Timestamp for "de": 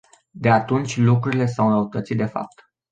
0.31-0.49, 2.17-2.25